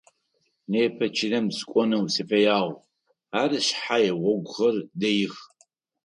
[0.71, 2.75] Непэ чылэм сыкӏонэу сыфэягъ,
[3.39, 5.33] ары шъхьай гъогухэр дэих.